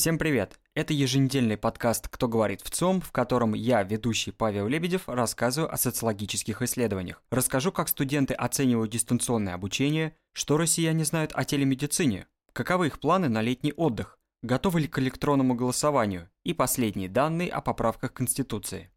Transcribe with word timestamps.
Всем 0.00 0.16
привет! 0.16 0.58
Это 0.74 0.94
еженедельный 0.94 1.58
подкаст 1.58 2.08
«Кто 2.08 2.26
говорит 2.26 2.62
в 2.62 2.70
ЦОМ», 2.70 3.02
в 3.02 3.12
котором 3.12 3.52
я, 3.52 3.82
ведущий 3.82 4.30
Павел 4.30 4.66
Лебедев, 4.66 5.02
рассказываю 5.06 5.70
о 5.70 5.76
социологических 5.76 6.62
исследованиях. 6.62 7.22
Расскажу, 7.30 7.70
как 7.70 7.88
студенты 7.88 8.32
оценивают 8.32 8.90
дистанционное 8.90 9.52
обучение, 9.52 10.16
что 10.32 10.56
россияне 10.56 11.04
знают 11.04 11.32
о 11.34 11.44
телемедицине, 11.44 12.28
каковы 12.54 12.86
их 12.86 12.98
планы 12.98 13.28
на 13.28 13.42
летний 13.42 13.74
отдых, 13.74 14.18
готовы 14.42 14.80
ли 14.80 14.88
к 14.88 14.98
электронному 14.98 15.54
голосованию 15.54 16.30
и 16.44 16.54
последние 16.54 17.10
данные 17.10 17.50
о 17.50 17.60
поправках 17.60 18.14
Конституции. 18.14 18.90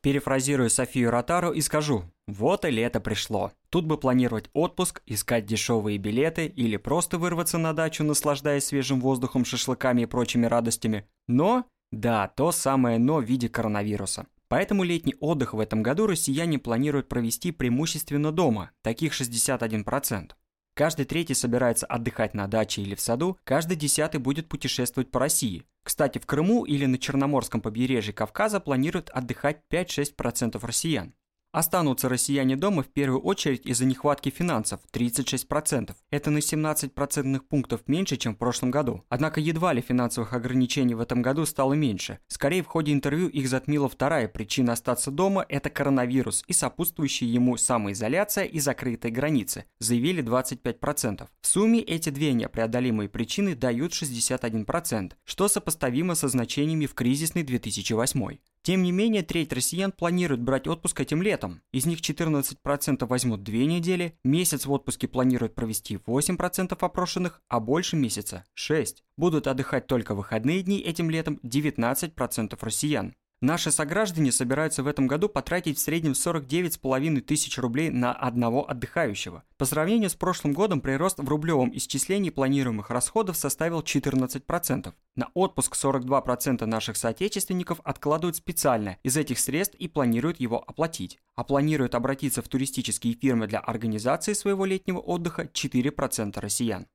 Перефразирую 0.00 0.70
Софию 0.70 1.10
Ротару 1.10 1.52
и 1.52 1.60
скажу, 1.60 2.04
вот 2.26 2.64
и 2.64 2.70
лето 2.70 3.00
пришло. 3.00 3.52
Тут 3.70 3.86
бы 3.86 3.98
планировать 3.98 4.50
отпуск, 4.52 5.02
искать 5.06 5.46
дешевые 5.46 5.98
билеты 5.98 6.46
или 6.46 6.76
просто 6.76 7.18
вырваться 7.18 7.58
на 7.58 7.72
дачу, 7.72 8.04
наслаждаясь 8.04 8.66
свежим 8.66 9.00
воздухом, 9.00 9.44
шашлыками 9.44 10.02
и 10.02 10.06
прочими 10.06 10.46
радостями. 10.46 11.06
Но, 11.26 11.64
да, 11.90 12.28
то 12.28 12.52
самое 12.52 12.98
«но» 12.98 13.16
в 13.16 13.24
виде 13.24 13.48
коронавируса. 13.48 14.26
Поэтому 14.48 14.82
летний 14.82 15.16
отдых 15.20 15.52
в 15.52 15.60
этом 15.60 15.82
году 15.82 16.06
россияне 16.06 16.58
планируют 16.58 17.08
провести 17.08 17.52
преимущественно 17.52 18.32
дома, 18.32 18.70
таких 18.82 19.12
61%. 19.12 20.30
Каждый 20.78 21.06
третий 21.06 21.34
собирается 21.34 21.86
отдыхать 21.86 22.34
на 22.34 22.46
даче 22.46 22.82
или 22.82 22.94
в 22.94 23.00
саду, 23.00 23.36
каждый 23.42 23.76
десятый 23.76 24.20
будет 24.20 24.48
путешествовать 24.48 25.10
по 25.10 25.18
России. 25.18 25.64
Кстати, 25.82 26.20
в 26.20 26.26
Крыму 26.26 26.64
или 26.66 26.86
на 26.86 26.98
Черноморском 26.98 27.60
побережье 27.60 28.14
Кавказа 28.14 28.60
планируют 28.60 29.10
отдыхать 29.10 29.62
5-6% 29.72 30.64
россиян. 30.64 31.14
Останутся 31.58 32.08
россияне 32.08 32.54
дома 32.54 32.84
в 32.84 32.86
первую 32.86 33.20
очередь 33.20 33.66
из-за 33.66 33.84
нехватки 33.84 34.28
финансов– 34.30 34.78
36%. 34.92 35.92
Это 36.08 36.30
на 36.30 36.40
17 36.40 36.94
процентных 36.94 37.48
пунктов 37.48 37.80
меньше, 37.88 38.16
чем 38.16 38.36
в 38.36 38.38
прошлом 38.38 38.70
году. 38.70 39.02
Однако 39.08 39.40
едва 39.40 39.72
ли 39.72 39.80
финансовых 39.80 40.34
ограничений 40.34 40.94
в 40.94 41.00
этом 41.00 41.20
году 41.20 41.44
стало 41.46 41.74
меньше. 41.74 42.20
Скорее, 42.28 42.62
в 42.62 42.68
ходе 42.68 42.92
интервью 42.92 43.26
их 43.26 43.48
затмила 43.48 43.88
вторая 43.88 44.28
причина 44.28 44.74
остаться 44.74 45.10
дома– 45.10 45.44
это 45.48 45.68
коронавирус 45.68 46.44
и 46.46 46.52
сопутствующая 46.52 47.26
ему 47.26 47.56
самоизоляция 47.56 48.44
и 48.44 48.60
закрытые 48.60 49.10
границы, 49.10 49.64
заявили 49.80 50.22
25%. 50.22 51.26
В 51.40 51.46
сумме 51.48 51.80
эти 51.80 52.10
две 52.10 52.34
непреодолимые 52.34 53.08
причины 53.08 53.56
дают 53.56 53.94
61%, 53.94 55.14
что 55.24 55.48
сопоставимо 55.48 56.14
со 56.14 56.28
значениями 56.28 56.86
в 56.86 56.94
кризисный 56.94 57.42
2008. 57.42 58.38
Тем 58.68 58.82
не 58.82 58.92
менее, 58.92 59.22
треть 59.22 59.50
россиян 59.54 59.92
планирует 59.92 60.42
брать 60.42 60.68
отпуск 60.68 61.00
этим 61.00 61.22
летом. 61.22 61.62
Из 61.72 61.86
них 61.86 62.02
14% 62.02 63.06
возьмут 63.06 63.42
две 63.42 63.64
недели, 63.64 64.18
месяц 64.24 64.66
в 64.66 64.72
отпуске 64.72 65.08
планируют 65.08 65.54
провести 65.54 65.94
8% 65.94 66.76
опрошенных, 66.78 67.40
а 67.48 67.60
больше 67.60 67.96
месяца– 67.96 68.44
6%. 68.58 68.96
Будут 69.16 69.46
отдыхать 69.46 69.86
только 69.86 70.14
выходные 70.14 70.62
дни 70.62 70.80
этим 70.80 71.08
летом 71.08 71.40
19% 71.42 72.58
россиян. 72.60 73.14
Наши 73.40 73.70
сограждане 73.70 74.32
собираются 74.32 74.82
в 74.82 74.88
этом 74.88 75.06
году 75.06 75.28
потратить 75.28 75.78
в 75.78 75.80
среднем 75.80 76.12
49,5 76.12 77.20
тысяч 77.20 77.56
рублей 77.58 77.88
на 77.88 78.12
одного 78.12 78.68
отдыхающего. 78.68 79.44
По 79.56 79.64
сравнению 79.64 80.10
с 80.10 80.16
прошлым 80.16 80.54
годом 80.54 80.80
прирост 80.80 81.18
в 81.18 81.28
рублевом 81.28 81.70
исчислении 81.72 82.30
планируемых 82.30 82.90
расходов 82.90 83.36
составил 83.36 83.82
14%. 83.82 84.92
На 85.14 85.28
отпуск 85.34 85.76
42% 85.76 86.66
наших 86.66 86.96
соотечественников 86.96 87.80
откладывают 87.84 88.34
специально 88.34 88.96
из 89.04 89.16
этих 89.16 89.38
средств 89.38 89.76
и 89.76 89.86
планируют 89.86 90.40
его 90.40 90.58
оплатить. 90.66 91.20
А 91.36 91.44
планируют 91.44 91.94
обратиться 91.94 92.42
в 92.42 92.48
туристические 92.48 93.14
фирмы 93.14 93.46
для 93.46 93.60
организации 93.60 94.32
своего 94.32 94.64
летнего 94.64 94.98
отдыха 94.98 95.44
4% 95.44 96.40
россиян. 96.40 96.88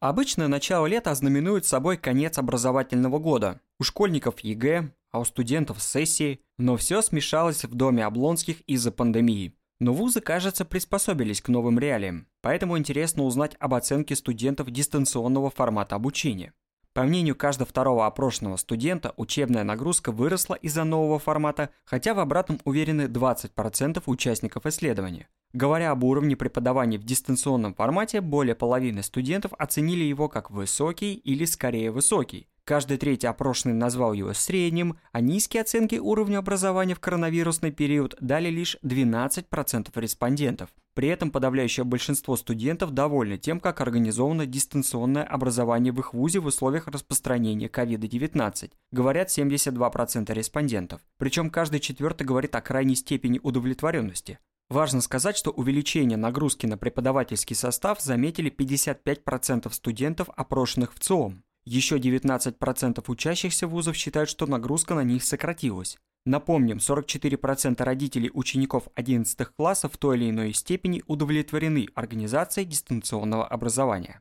Обычно 0.00 0.46
начало 0.46 0.86
лета 0.86 1.12
знаменует 1.14 1.66
собой 1.66 1.96
конец 1.96 2.38
образовательного 2.38 3.18
года. 3.18 3.60
У 3.80 3.82
школьников 3.82 4.38
ЕГЭ, 4.40 4.92
а 5.10 5.18
у 5.18 5.24
студентов 5.24 5.82
сессии, 5.82 6.40
но 6.56 6.76
все 6.76 7.02
смешалось 7.02 7.64
в 7.64 7.74
доме 7.74 8.04
Облонских 8.04 8.60
из-за 8.62 8.92
пандемии. 8.92 9.54
Но 9.80 9.92
вузы, 9.92 10.20
кажется, 10.20 10.64
приспособились 10.64 11.40
к 11.40 11.48
новым 11.48 11.80
реалиям, 11.80 12.28
поэтому 12.42 12.78
интересно 12.78 13.24
узнать 13.24 13.56
об 13.58 13.74
оценке 13.74 14.14
студентов 14.14 14.70
дистанционного 14.70 15.50
формата 15.50 15.96
обучения. 15.96 16.52
По 16.92 17.02
мнению 17.02 17.36
каждого 17.36 17.68
второго 17.68 18.06
опрошенного 18.06 18.56
студента, 18.56 19.14
учебная 19.16 19.64
нагрузка 19.64 20.10
выросла 20.12 20.54
из-за 20.54 20.84
нового 20.84 21.18
формата, 21.18 21.70
хотя 21.84 22.14
в 22.14 22.18
обратном 22.20 22.60
уверены 22.64 23.02
20% 23.02 24.02
участников 24.06 24.66
исследования. 24.66 25.28
Говоря 25.52 25.92
об 25.92 26.04
уровне 26.04 26.36
преподавания 26.36 26.98
в 26.98 27.04
дистанционном 27.04 27.74
формате, 27.74 28.20
более 28.20 28.54
половины 28.54 29.02
студентов 29.02 29.52
оценили 29.58 30.04
его 30.04 30.28
как 30.28 30.50
высокий 30.50 31.14
или 31.14 31.46
скорее 31.46 31.90
высокий. 31.90 32.48
Каждый 32.68 32.98
третий 32.98 33.26
опрошенный 33.26 33.74
назвал 33.74 34.12
его 34.12 34.34
средним, 34.34 34.98
а 35.12 35.22
низкие 35.22 35.62
оценки 35.62 35.94
уровня 35.94 36.36
образования 36.36 36.94
в 36.94 37.00
коронавирусный 37.00 37.72
период 37.72 38.14
дали 38.20 38.50
лишь 38.50 38.76
12% 38.84 39.88
респондентов. 39.94 40.68
При 40.92 41.08
этом 41.08 41.30
подавляющее 41.30 41.84
большинство 41.84 42.36
студентов 42.36 42.90
довольны 42.90 43.38
тем, 43.38 43.58
как 43.58 43.80
организовано 43.80 44.44
дистанционное 44.44 45.24
образование 45.24 45.94
в 45.94 46.00
их 46.00 46.12
вузе 46.12 46.40
в 46.40 46.46
условиях 46.46 46.88
распространения 46.88 47.68
COVID-19, 47.68 48.70
говорят 48.92 49.28
72% 49.30 50.34
респондентов. 50.34 51.00
Причем 51.16 51.48
каждый 51.48 51.80
четвертый 51.80 52.24
говорит 52.24 52.54
о 52.54 52.60
крайней 52.60 52.96
степени 52.96 53.40
удовлетворенности. 53.42 54.40
Важно 54.70 55.00
сказать, 55.00 55.36
что 55.36 55.50
увеличение 55.50 56.18
нагрузки 56.18 56.66
на 56.66 56.76
преподавательский 56.76 57.56
состав 57.56 58.02
заметили 58.02 58.50
55% 58.50 59.72
студентов, 59.72 60.28
опрошенных 60.36 60.94
в 60.94 61.00
ЦИОМ. 61.00 61.42
Еще 61.64 61.98
19% 61.98 63.02
учащихся 63.06 63.66
вузов 63.66 63.96
считают, 63.96 64.28
что 64.28 64.46
нагрузка 64.46 64.94
на 64.94 65.04
них 65.04 65.24
сократилась. 65.24 65.96
Напомним, 66.26 66.78
44% 66.78 67.82
родителей 67.82 68.30
учеников 68.34 68.88
11 68.94 69.48
классов 69.56 69.94
в 69.94 69.96
той 69.96 70.18
или 70.18 70.28
иной 70.28 70.52
степени 70.52 71.02
удовлетворены 71.06 71.88
организацией 71.94 72.66
дистанционного 72.66 73.46
образования. 73.46 74.20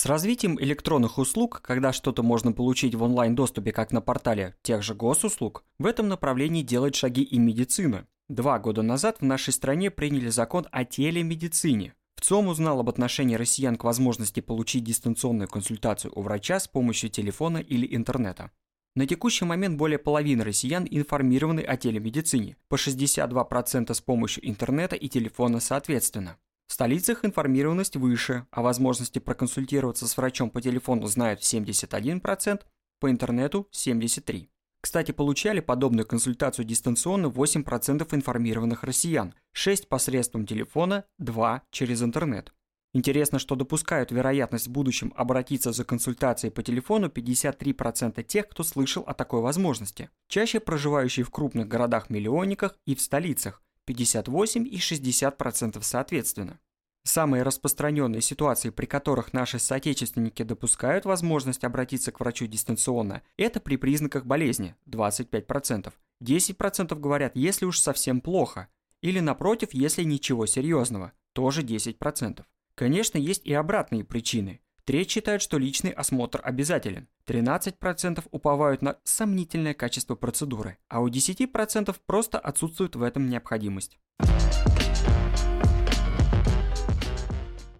С 0.00 0.06
развитием 0.06 0.58
электронных 0.58 1.18
услуг, 1.18 1.60
когда 1.62 1.92
что-то 1.92 2.22
можно 2.22 2.52
получить 2.52 2.94
в 2.94 3.02
онлайн-доступе, 3.02 3.70
как 3.70 3.92
на 3.92 4.00
портале 4.00 4.56
тех 4.62 4.82
же 4.82 4.94
госуслуг, 4.94 5.62
в 5.78 5.84
этом 5.84 6.08
направлении 6.08 6.62
делает 6.62 6.94
шаги 6.94 7.20
и 7.20 7.38
медицина. 7.38 8.06
Два 8.30 8.58
года 8.58 8.80
назад 8.80 9.18
в 9.20 9.26
нашей 9.26 9.52
стране 9.52 9.90
приняли 9.90 10.30
закон 10.30 10.66
о 10.72 10.86
телемедицине. 10.86 11.92
В 12.16 12.22
ЦОМ 12.22 12.48
узнал 12.48 12.80
об 12.80 12.88
отношении 12.88 13.34
россиян 13.34 13.76
к 13.76 13.84
возможности 13.84 14.40
получить 14.40 14.84
дистанционную 14.84 15.48
консультацию 15.48 16.10
у 16.16 16.22
врача 16.22 16.60
с 16.60 16.66
помощью 16.66 17.10
телефона 17.10 17.58
или 17.58 17.94
интернета. 17.94 18.52
На 18.96 19.06
текущий 19.06 19.44
момент 19.44 19.76
более 19.76 19.98
половины 19.98 20.42
россиян 20.44 20.88
информированы 20.90 21.60
о 21.60 21.76
телемедицине, 21.76 22.56
по 22.68 22.76
62% 22.76 23.92
с 23.92 24.00
помощью 24.00 24.48
интернета 24.48 24.96
и 24.96 25.10
телефона 25.10 25.60
соответственно. 25.60 26.38
В 26.70 26.72
столицах 26.72 27.24
информированность 27.24 27.96
выше, 27.96 28.46
а 28.52 28.62
возможности 28.62 29.18
проконсультироваться 29.18 30.06
с 30.06 30.16
врачом 30.16 30.50
по 30.50 30.62
телефону 30.62 31.08
знают 31.08 31.40
71%, 31.40 32.60
по 33.00 33.10
интернету 33.10 33.68
73%. 33.74 34.46
Кстати, 34.80 35.10
получали 35.10 35.58
подобную 35.58 36.06
консультацию 36.06 36.64
дистанционно 36.64 37.26
8% 37.26 38.06
информированных 38.14 38.84
россиян, 38.84 39.34
6 39.50 39.88
посредством 39.88 40.46
телефона, 40.46 41.06
2 41.18 41.62
через 41.72 42.02
интернет. 42.04 42.52
Интересно, 42.94 43.40
что 43.40 43.56
допускают 43.56 44.12
вероятность 44.12 44.68
в 44.68 44.70
будущем 44.70 45.12
обратиться 45.16 45.72
за 45.72 45.84
консультацией 45.84 46.52
по 46.52 46.62
телефону 46.62 47.08
53% 47.08 48.22
тех, 48.22 48.48
кто 48.48 48.62
слышал 48.62 49.02
о 49.08 49.14
такой 49.14 49.40
возможности. 49.40 50.08
Чаще 50.28 50.60
проживающие 50.60 51.24
в 51.24 51.30
крупных 51.30 51.66
городах-миллионниках 51.66 52.78
и 52.86 52.94
в 52.94 53.00
столицах, 53.00 53.60
58 53.90 54.68
и 54.68 54.76
60% 54.76 55.78
соответственно. 55.82 56.60
Самые 57.02 57.42
распространенные 57.42 58.20
ситуации, 58.20 58.70
при 58.70 58.86
которых 58.86 59.32
наши 59.32 59.58
соотечественники 59.58 60.44
допускают 60.44 61.06
возможность 61.06 61.64
обратиться 61.64 62.12
к 62.12 62.20
врачу 62.20 62.46
дистанционно, 62.46 63.22
это 63.36 63.58
при 63.58 63.74
признаках 63.74 64.26
болезни– 64.26 64.76
25%. 64.86 65.92
10% 66.22 67.00
говорят, 67.00 67.32
если 67.34 67.64
уж 67.64 67.80
совсем 67.80 68.20
плохо. 68.20 68.68
Или 69.02 69.18
напротив, 69.18 69.70
если 69.72 70.04
ничего 70.04 70.46
серьезного– 70.46 71.10
тоже 71.32 71.62
10%. 71.62 72.44
Конечно, 72.76 73.18
есть 73.18 73.44
и 73.44 73.52
обратные 73.54 74.04
причины. 74.04 74.60
Треть 74.90 75.12
считают, 75.12 75.40
что 75.40 75.56
личный 75.56 75.92
осмотр 75.92 76.40
обязателен. 76.42 77.06
13% 77.28 78.24
уповают 78.32 78.82
на 78.82 78.98
сомнительное 79.04 79.72
качество 79.72 80.16
процедуры, 80.16 80.78
а 80.88 81.00
у 81.00 81.06
10% 81.06 81.94
просто 82.06 82.40
отсутствует 82.40 82.96
в 82.96 83.04
этом 83.04 83.30
необходимость. 83.30 84.00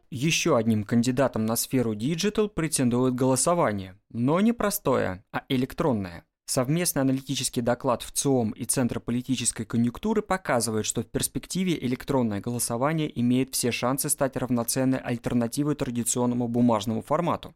Еще 0.09 0.57
одним 0.57 0.85
кандидатом 0.85 1.47
на 1.47 1.57
сферу 1.57 1.95
Digital 1.95 2.49
претендует 2.49 3.17
голосование, 3.17 3.99
но 4.11 4.39
не 4.39 4.53
простое, 4.53 5.25
а 5.33 5.43
электронное. 5.49 6.25
Совместный 6.51 7.03
аналитический 7.03 7.63
доклад 7.63 8.03
в 8.03 8.11
ЦИОМ 8.11 8.51
и 8.51 8.65
Центра 8.65 8.99
политической 8.99 9.65
конъюнктуры 9.65 10.21
показывает, 10.21 10.85
что 10.85 11.03
в 11.03 11.07
перспективе 11.07 11.79
электронное 11.79 12.41
голосование 12.41 13.09
имеет 13.21 13.55
все 13.55 13.71
шансы 13.71 14.09
стать 14.09 14.37
равноценной 14.37 14.99
альтернативой 14.99 15.77
традиционному 15.77 16.49
бумажному 16.49 17.03
формату. 17.03 17.55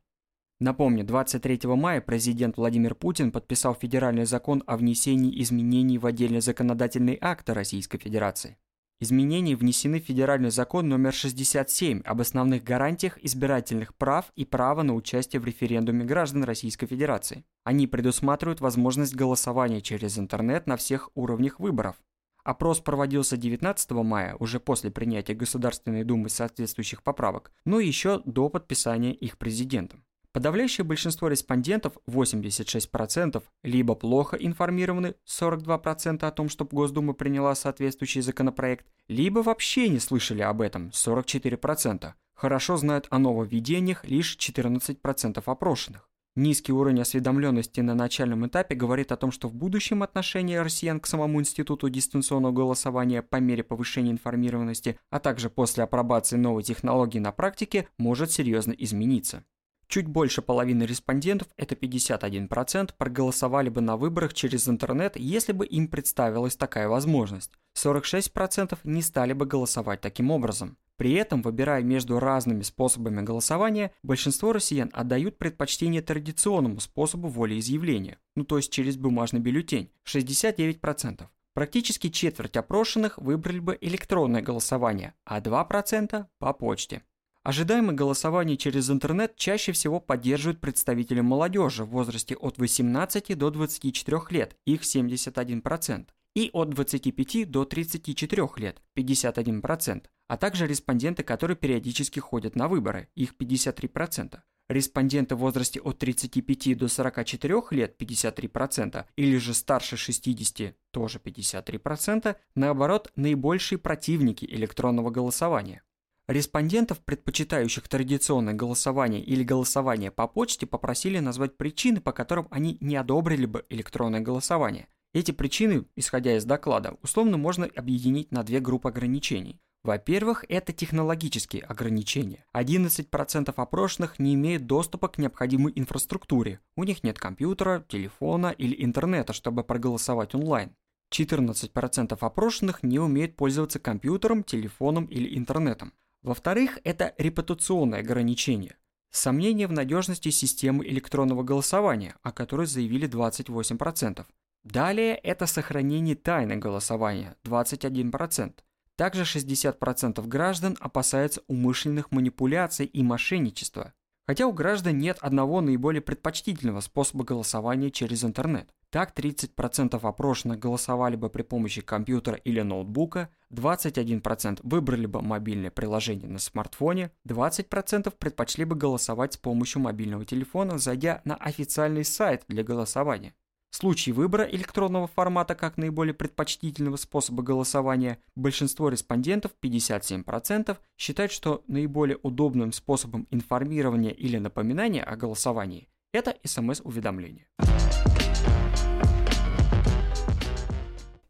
Напомню, 0.61 1.05
23 1.05 1.63
мая 1.75 2.01
президент 2.01 2.57
Владимир 2.57 2.95
Путин 2.95 3.33
подписал 3.33 3.75
федеральный 3.75 4.27
закон 4.27 4.63
о 4.65 4.77
внесении 4.77 5.43
изменений 5.43 5.99
в 5.99 6.07
отдельные 6.07 6.41
законодательные 6.41 7.19
акты 7.21 7.53
Российской 7.53 7.99
Федерации. 7.99 8.59
Изменения 9.01 9.57
внесены 9.57 10.01
в 10.01 10.05
федеральный 10.05 10.51
закон 10.51 10.89
номер 10.89 11.13
67 11.13 12.03
об 12.03 12.21
основных 12.21 12.63
гарантиях 12.63 13.19
избирательных 13.23 13.95
прав 13.97 14.27
и 14.37 14.45
права 14.45 14.83
на 14.83 14.95
участие 14.95 15.41
в 15.41 15.45
референдуме 15.45 16.05
граждан 16.05 16.45
Российской 16.45 16.87
Федерации. 16.87 17.45
Они 17.65 17.89
предусматривают 17.89 18.61
возможность 18.61 19.15
голосования 19.15 19.81
через 19.81 20.17
интернет 20.19 20.69
на 20.69 20.77
всех 20.77 21.11
уровнях 21.15 21.59
выборов. 21.59 21.97
Опрос 22.45 22.81
проводился 22.81 23.37
19 23.37 23.91
мая, 23.93 24.37
уже 24.39 24.61
после 24.61 24.91
принятия 24.91 25.35
Государственной 25.35 26.05
Думы 26.05 26.29
соответствующих 26.29 27.03
поправок, 27.03 27.51
но 27.65 27.81
еще 27.81 28.23
до 28.27 28.49
подписания 28.49 29.13
их 29.13 29.39
президентом. 29.39 30.05
Подавляющее 30.35 30.85
большинство 30.85 31.29
респондентов, 31.29 31.93
86%, 32.09 33.41
либо 33.63 33.95
плохо 33.95 34.37
информированы, 34.37 35.15
42% 35.29 36.27
о 36.27 36.31
том, 36.33 36.49
что 36.49 36.65
Госдума 36.65 37.13
приняла 37.13 37.55
соответствующий 37.55 38.21
законопроект, 38.21 38.85
либо 39.07 39.45
вообще 39.45 39.89
не 39.89 40.01
слышали 40.01 40.43
об 40.43 40.61
этом, 40.61 40.89
44%. 40.89 42.15
Хорошо 42.35 42.77
знают 42.77 43.07
о 43.11 43.21
нововведениях 43.21 44.05
лишь 44.05 44.37
14% 44.37 45.41
опрошенных. 45.47 46.11
Низкий 46.35 46.73
уровень 46.73 47.01
осведомленности 47.01 47.79
на 47.79 47.95
начальном 47.95 48.45
этапе 48.45 48.75
говорит 48.75 49.13
о 49.13 49.17
том, 49.17 49.31
что 49.31 49.47
в 49.47 49.55
будущем 49.55 50.03
отношение 50.03 50.63
россиян 50.63 50.99
к 50.99 51.07
самому 51.07 51.39
институту 51.39 51.89
дистанционного 51.89 52.51
голосования 52.51 53.23
по 53.23 53.37
мере 53.37 53.63
повышения 53.63 54.11
информированности, 54.11 54.99
а 55.11 55.21
также 55.21 55.49
после 55.49 55.85
апробации 55.85 56.37
новой 56.37 56.65
технологии 56.65 57.21
на 57.21 57.31
практике, 57.31 57.87
может 57.99 58.33
серьезно 58.33 58.73
измениться. 58.73 59.45
Чуть 59.95 60.09
больше 60.09 60.43
половины 60.43 60.83
респондентов, 60.83 61.47
это 61.57 61.77
51%, 61.77 62.91
проголосовали 62.99 63.69
бы 63.69 63.81
на 63.81 63.97
выборах 63.97 64.35
через 64.35 64.69
интернет, 64.69 65.15
если 65.15 65.53
бы 65.53 65.65
им 65.65 65.87
представилась 65.87 66.57
такая 66.57 66.89
возможность. 66.89 67.53
46% 67.79 68.77
не 68.83 69.03
стали 69.03 69.35
бы 69.35 69.47
голосовать 69.47 70.01
таким 70.01 70.33
образом. 70.33 70.79
При 70.97 71.13
этом, 71.13 71.43
выбирая 71.43 71.85
между 71.85 72.19
разными 72.19 72.63
способами 72.63 73.23
голосования, 73.23 73.93
большинство 74.03 74.53
россиян 74.53 74.91
отдают 74.93 75.39
предпочтение 75.39 76.03
традиционному 76.03 76.81
способу 76.81 77.29
волеизъявления, 77.29 78.19
ну 78.35 78.43
то 78.43 78.57
есть 78.57 78.73
через 78.73 78.97
бумажный 78.97 79.39
бюллетень, 79.39 79.93
69%. 80.13 81.29
Практически 81.55 82.09
четверть 82.09 82.57
опрошенных 82.57 83.17
выбрали 83.19 83.61
бы 83.61 83.79
электронное 83.81 84.43
голосование, 84.43 85.15
а 85.25 85.41
2% 85.41 86.27
по 86.41 86.53
почте. 86.53 87.05
Ожидаемое 87.45 87.95
голосование 87.95 88.57
через 88.57 88.89
интернет 88.89 89.37
чаще 89.37 89.73
всего 89.73 90.01
поддерживают 90.01 90.63
представители 90.63 91.21
молодежи 91.21 91.85
в 91.85 91.91
возрасте 91.91 92.35
от 92.37 92.57
18 92.57 93.37
до 93.37 93.51
24 93.51 94.21
лет, 94.31 94.57
их 94.65 94.81
71%, 94.81 96.07
и 96.35 96.49
от 96.55 96.71
25 96.71 97.51
до 97.51 97.67
34 97.67 98.49
лет, 98.57 98.81
51%, 98.97 100.05
а 100.27 100.37
также 100.39 100.67
респонденты, 100.67 101.23
которые 101.23 101.59
периодически 101.59 102.19
ходят 102.19 102.57
на 102.57 102.67
выборы, 102.67 103.11
их 103.15 103.35
53%. 103.39 104.39
Респонденты 104.71 105.35
в 105.35 105.41
возрасте 105.41 105.81
от 105.81 105.99
35 105.99 106.79
до 106.79 106.89
44 106.89 107.63
лет 107.73 108.01
53% 108.01 109.05
или 109.17 109.37
же 109.37 109.53
старше 109.53 109.99
60 109.99 110.77
тоже 110.91 111.19
53%, 111.23 112.37
наоборот, 112.55 113.13
наибольшие 113.17 113.79
противники 113.79 114.47
электронного 114.47 115.11
голосования. 115.11 115.83
Респондентов, 116.27 117.01
предпочитающих 117.01 117.87
традиционное 117.87 118.55
голосование 118.55 119.23
или 119.23 119.45
голосование 119.45 120.11
по 120.11 120.27
почте, 120.27 120.65
попросили 120.67 121.19
назвать 121.19 121.59
причины, 121.59 122.01
по 122.01 122.13
которым 122.13 122.49
они 122.51 122.79
не 122.81 122.97
одобрили 122.97 123.45
бы 123.45 123.67
электронное 123.69 124.21
голосование. 124.21 124.89
Эти 125.13 125.33
причины, 125.33 125.85
исходя 125.97 126.37
из 126.37 126.47
доклада, 126.47 126.97
условно 127.03 127.37
можно 127.37 127.69
объединить 127.77 128.33
на 128.33 128.43
две 128.43 128.61
группы 128.61 128.89
ограничений. 128.89 129.61
Во-первых, 129.85 130.47
это 130.49 130.73
технологические 130.73 131.63
ограничения. 131.63 132.47
11% 132.55 133.53
опрошенных 133.55 134.19
не 134.19 134.33
имеют 134.35 134.67
доступа 134.67 135.09
к 135.09 135.19
необходимой 135.19 135.75
инфраструктуре. 135.77 136.59
У 136.75 136.85
них 136.85 137.05
нет 137.05 137.19
компьютера, 137.19 137.85
телефона 137.87 138.47
или 138.47 138.83
интернета, 138.83 139.35
чтобы 139.35 139.63
проголосовать 139.63 140.35
онлайн. 140.35 140.75
14% 141.13 142.17
опрошенных 142.19 142.83
не 142.83 142.99
умеют 142.99 143.37
пользоваться 143.37 143.79
компьютером, 143.79 144.43
телефоном 144.43 145.05
или 145.05 145.37
интернетом. 145.37 145.93
Во-вторых, 146.25 146.79
это 146.85 147.15
репутационное 147.19 148.01
ограничение. 148.01 148.79
Сомнение 149.11 149.67
в 149.67 149.73
надежности 149.73 150.31
системы 150.31 150.87
электронного 150.87 151.43
голосования, 151.43 152.17
о 152.23 152.33
которой 152.33 152.67
заявили 152.67 153.07
28%. 153.07 154.25
Далее 154.65 155.17
это 155.17 155.47
сохранение 155.47 156.17
тайны 156.17 156.57
голосования, 156.57 157.37
21%. 157.45 158.55
Также 158.97 159.25
60% 159.25 160.27
граждан 160.27 160.79
опасаются 160.81 161.43
умышленных 161.47 162.11
манипуляций 162.11 162.87
и 162.87 163.03
мошенничества, 163.03 163.93
Хотя 164.27 164.47
у 164.47 164.53
граждан 164.53 164.99
нет 164.99 165.19
одного 165.21 165.61
наиболее 165.61 166.01
предпочтительного 166.01 166.81
способа 166.81 167.25
голосования 167.25 167.91
через 167.91 168.25
интернет. 168.25 168.71
Так 168.89 169.13
30% 169.19 169.99
опрошенных 170.01 170.59
голосовали 170.59 171.17
бы 171.17 171.29
при 171.29 171.43
помощи 171.43 171.83
компьютера 171.83 172.37
или 172.37 172.61
ноутбука, 172.61 173.29
21% 173.51 174.61
выбрали 174.63 175.07
бы 175.07 175.21
мобильное 175.21 175.71
приложение 175.71 176.29
на 176.29 176.39
смартфоне, 176.39 177.11
20% 177.29 178.13
предпочли 178.17 178.65
бы 178.65 178.77
голосовать 178.77 179.35
с 179.35 179.37
помощью 179.37 179.83
мобильного 179.83 180.25
телефона, 180.25 180.79
зайдя 180.79 181.21
на 181.25 181.35
официальный 181.35 182.05
сайт 182.05 182.45
для 182.49 182.63
голосования. 182.63 183.35
В 183.75 183.77
случае 183.77 184.15
выбора 184.15 184.45
электронного 184.45 185.09
формата 185.09 185.57
как 185.57 185.79
наиболее 185.79 186.15
предпочтительного 186.15 186.95
способа 186.95 187.43
голосования, 187.43 188.19
большинство 188.37 188.89
респондентов, 188.89 189.51
57%, 189.61 190.77
считают, 190.97 191.33
что 191.33 191.65
наиболее 191.67 192.17
удобным 192.23 192.71
способом 192.73 193.27
информирования 193.33 194.13
или 194.13 194.39
напоминания 194.39 195.03
о 195.03 195.17
голосовании– 195.17 195.89
это 196.13 196.37
смс-уведомление. 196.45 197.49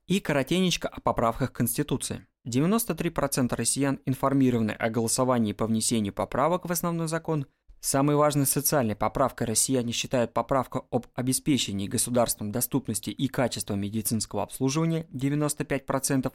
И 0.06 0.20
коротенечко 0.20 0.88
о 0.88 1.00
поправках 1.00 1.50
к 1.50 1.56
Конституции. 1.56 2.26
93% 2.46 3.54
россиян 3.56 4.00
информированы 4.04 4.72
о 4.72 4.90
голосовании 4.90 5.54
по 5.54 5.66
внесению 5.66 6.12
поправок 6.12 6.66
в 6.66 6.72
основной 6.72 7.08
закон, 7.08 7.46
Самой 7.84 8.16
важной 8.16 8.46
социальной 8.46 8.96
поправкой 8.96 9.46
россияне 9.46 9.92
считают 9.92 10.32
поправку 10.32 10.88
об 10.90 11.06
обеспечении 11.14 11.86
государством 11.86 12.50
доступности 12.50 13.10
и 13.10 13.28
качества 13.28 13.74
медицинского 13.74 14.42
обслуживания 14.42 15.06
95%. 15.12 16.32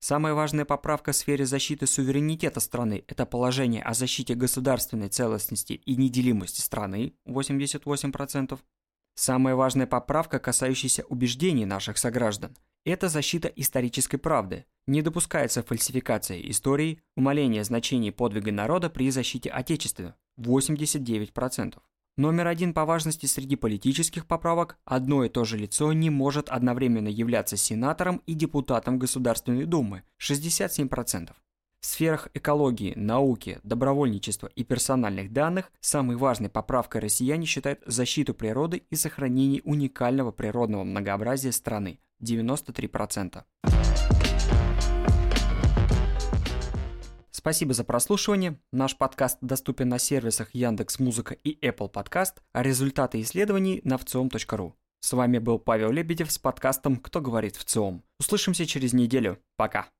Самая 0.00 0.34
важная 0.34 0.66
поправка 0.66 1.12
в 1.12 1.16
сфере 1.16 1.46
защиты 1.46 1.86
суверенитета 1.86 2.60
страны– 2.60 3.02
это 3.08 3.24
положение 3.24 3.82
о 3.82 3.94
защите 3.94 4.34
государственной 4.34 5.08
целостности 5.08 5.72
и 5.72 5.96
неделимости 5.96 6.60
страны 6.60 7.14
88%. 7.26 8.58
Самая 9.14 9.54
важная 9.54 9.86
поправка, 9.86 10.38
касающаяся 10.38 11.04
убеждений 11.04 11.64
наших 11.64 11.96
сограждан– 11.96 12.58
это 12.84 13.08
защита 13.08 13.48
исторической 13.48 14.18
правды. 14.18 14.66
Не 14.86 15.00
допускается 15.00 15.62
фальсификация 15.62 16.42
истории, 16.42 17.00
умаление 17.16 17.64
значений 17.64 18.12
подвига 18.12 18.52
народа 18.52 18.90
при 18.90 19.10
защите 19.10 19.48
Отечества 19.48 20.14
89%. 20.38 21.78
Номер 22.16 22.46
один 22.46 22.74
по 22.74 22.84
важности 22.84 23.26
среди 23.26 23.56
политических 23.56 24.26
поправок– 24.26 24.78
одно 24.84 25.24
и 25.24 25.28
то 25.28 25.44
же 25.44 25.58
лицо 25.58 25.92
не 25.92 26.10
может 26.10 26.48
одновременно 26.48 27.08
являться 27.08 27.56
сенатором 27.56 28.22
и 28.26 28.34
депутатом 28.34 29.00
Государственной 29.00 29.64
Думы– 29.64 30.04
67%. 30.20 31.30
В 31.80 31.86
сферах 31.86 32.28
экологии, 32.32 32.94
науки, 32.96 33.58
добровольничества 33.62 34.46
и 34.54 34.62
персональных 34.62 35.32
данных 35.32 35.72
самой 35.80 36.16
важной 36.16 36.48
поправкой 36.48 37.00
россияне 37.00 37.46
считают 37.46 37.80
защиту 37.84 38.32
природы 38.32 38.84
и 38.88 38.96
сохранение 38.96 39.60
уникального 39.64 40.30
природного 40.30 40.84
многообразия 40.84 41.52
страны– 41.52 41.98
93%. 42.22 43.42
Спасибо 47.44 47.74
за 47.74 47.84
прослушивание. 47.84 48.58
Наш 48.72 48.96
подкаст 48.96 49.36
доступен 49.42 49.90
на 49.90 49.98
сервисах 49.98 50.54
Яндекс 50.54 50.98
Музыка 50.98 51.34
и 51.34 51.58
Apple 51.60 51.92
Podcast, 51.92 52.36
а 52.54 52.62
результаты 52.62 53.20
исследований 53.20 53.82
на 53.84 53.98
вциом.ру. 53.98 54.74
С 55.00 55.12
вами 55.12 55.36
был 55.36 55.58
Павел 55.58 55.90
Лебедев 55.90 56.32
с 56.32 56.38
подкастом 56.38 56.96
«Кто 56.96 57.20
говорит 57.20 57.56
в 57.56 57.64
ЦИОМ». 57.64 58.02
Услышимся 58.18 58.64
через 58.64 58.94
неделю. 58.94 59.40
Пока. 59.58 59.90